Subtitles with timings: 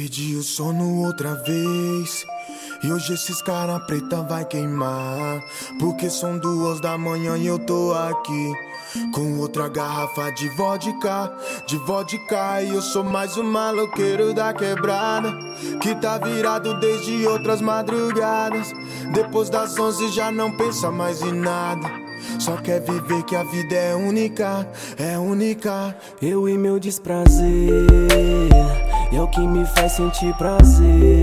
[0.00, 2.24] Pedi o sono outra vez.
[2.82, 5.44] E hoje esses cara preta vai queimar.
[5.78, 8.52] Porque são duas da manhã e eu tô aqui.
[9.12, 11.30] Com outra garrafa de vodka,
[11.66, 12.62] de vodka.
[12.62, 15.34] E eu sou mais um maloqueiro da quebrada.
[15.82, 18.72] Que tá virado desde outras madrugadas.
[19.12, 21.90] Depois das onze já não pensa mais em nada.
[22.38, 24.66] Só quer viver que a vida é única,
[24.98, 25.94] é única.
[26.22, 27.86] Eu e meu desprazer,
[29.12, 31.20] é o que me faz sentir prazer.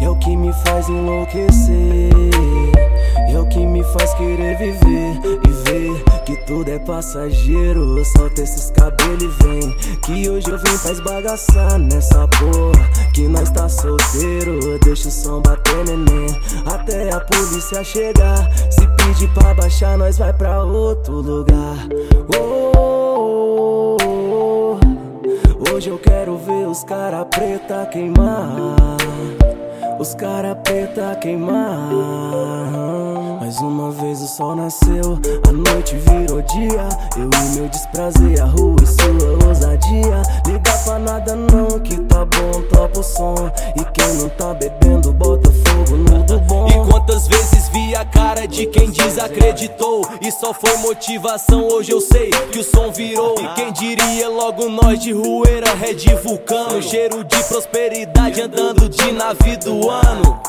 [0.00, 2.10] É o que me faz enlouquecer.
[3.28, 8.04] É o que me faz querer viver e ver que tudo é passageiro.
[8.04, 9.76] Solta esses cabelos e vem.
[10.00, 12.90] Que hoje eu vim pra esbagaçar nessa porra.
[13.14, 14.78] Que nós tá solteiro.
[14.80, 16.26] Deixa o som bater neném.
[16.66, 18.50] Até a polícia chegar.
[18.70, 21.88] Se pedir pra baixar, nós vai pra outro lugar.
[22.36, 23.95] Oh, oh, oh, oh.
[25.58, 28.76] Hoje eu quero ver os cara preta queimar.
[29.98, 31.90] Os cara preta queimar.
[33.40, 36.88] Mais uma vez o sol nasceu, a noite virou dia.
[37.16, 40.22] Eu e meu desprazer, a rua e sua ousadia.
[40.46, 43.34] Liga pra nada não, que tá bom, topa o som.
[43.76, 46.68] E quem não tá bebendo, bota fogo no do bom.
[46.68, 47.35] E quantas vezes
[49.28, 50.02] quem desacreditou?
[50.20, 53.34] E só foi motivação, hoje eu sei que o som virou.
[53.40, 56.82] E quem diria logo nós de rueira, Red Vulcano.
[56.82, 60.40] Cheiro de prosperidade andando de navio do ano.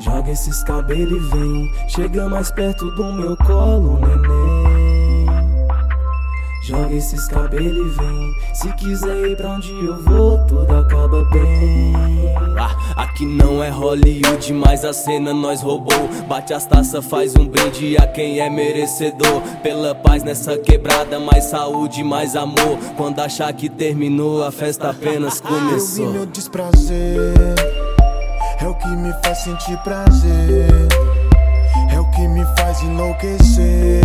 [0.00, 1.70] Joga esses cabelos e vem.
[1.88, 5.26] Chega mais perto do meu colo, neném.
[6.64, 8.34] Joga esses cabelos e vem.
[8.54, 11.92] Se quiser ir pra onde eu vou, tudo acaba bem.
[13.14, 16.08] Ah, aqui não é Hollywood, mas a cena nós roubou.
[16.28, 19.40] Bate as taças, faz um brinde a quem é merecedor.
[19.62, 22.76] Pela paz nessa quebrada, mais saúde, mais amor.
[22.96, 26.10] Quando achar que terminou, a festa apenas Eu vi começou.
[26.10, 27.34] meu desprazer.
[28.60, 30.88] É o que me faz sentir prazer.
[31.92, 34.02] É o que me faz enlouquecer.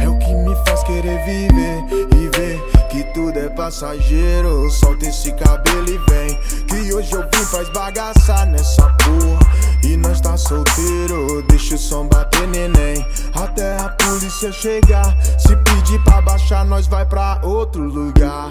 [0.00, 1.84] É o que me faz querer viver
[2.14, 4.68] e ver que tudo é passageiro.
[4.70, 6.38] Solta esse cabelo e vem.
[6.66, 9.38] Que hoje eu vim pra esbagaçar nessa porra.
[9.82, 13.06] E nós tá solteiro, deixa o som bater neném.
[13.34, 15.16] Até a polícia chegar.
[15.38, 18.50] Se pedir pra baixar, nós vai pra outro lugar.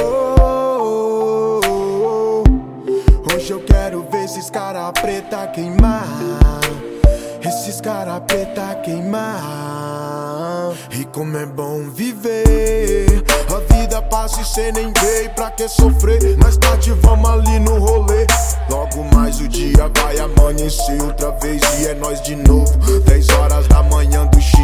[0.00, 2.42] Oh, oh, oh.
[3.34, 6.06] Hoje eu quero ver esses cara preta queimar.
[7.40, 10.72] Esses cara preta queimar.
[10.90, 13.24] E como é bom viver.
[13.48, 15.24] A vida passa e cê nem vê.
[15.24, 16.36] E Pra que sofrer?
[16.38, 18.26] Mais tarde vamos ali no rolê.
[18.68, 21.62] Logo mais o dia vai amanhecer outra vez.
[21.80, 22.76] E é nós de novo.
[23.04, 24.55] 10 horas da manhã do chinês.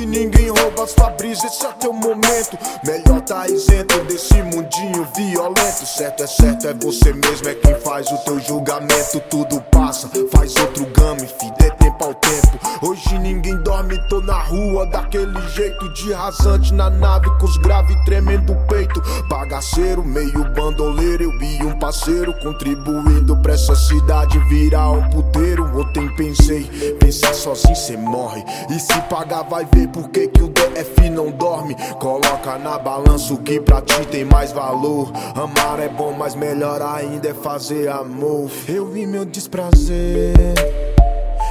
[0.00, 1.46] Deixe ninguém roubar sua brisa.
[1.46, 2.58] Esse é teu momento.
[2.84, 5.86] Melhor tá isento desse mundinho violento.
[5.86, 7.48] Certo é certo, é você mesmo.
[7.48, 9.20] É quem faz o teu julgamento.
[9.28, 11.50] Tudo passa, faz outro game, fi.
[11.58, 12.58] Dê tempo ao tempo.
[12.82, 14.86] Hoje ninguém dorme, tô na rua.
[14.86, 17.28] Daquele jeito de rasante na nave.
[17.38, 19.02] Com os graves tremendo o peito.
[19.28, 21.24] Bagaceiro, meio bandoleiro.
[21.24, 21.38] Eu um
[21.80, 25.64] parceiro contribuindo pra essa cidade virar um puteiro.
[25.80, 26.64] Ontem pensei,
[27.00, 28.44] pensar sozinho cê morre.
[28.68, 31.74] E se pagar, vai ver por que, que o DF não dorme.
[31.98, 35.10] Coloca na balança o que pra ti tem mais valor.
[35.34, 38.50] Amar é bom, mas melhor ainda é fazer amor.
[38.68, 40.34] Eu vi meu desprazer.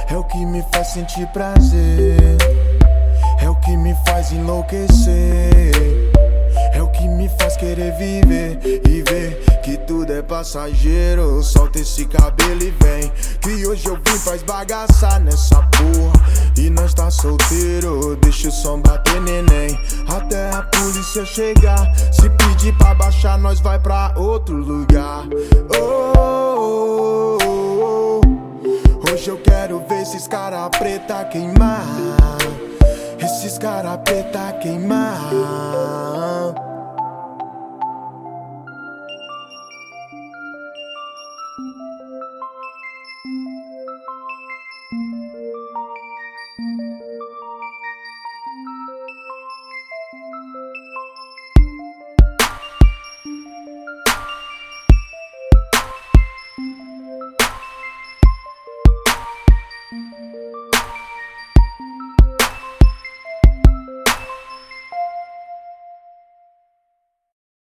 [0.08, 2.38] É o que me faz sentir prazer.
[3.42, 6.09] É o que me faz enlouquecer.
[10.40, 11.42] Passageiro.
[11.42, 13.12] Solta esse cabelo e vem.
[13.40, 16.12] Que hoje eu vim pra esbagaçar nessa porra.
[16.56, 19.78] E nós tá solteiro, deixa o som bater neném.
[20.08, 21.94] Até a polícia chegar.
[22.12, 25.24] Se pedir pra baixar, nós vai pra outro lugar.
[25.78, 29.10] Oh, oh, oh.
[29.12, 31.84] Hoje eu quero ver esses cara preta queimar.
[33.18, 35.20] Esses cara preta queimar.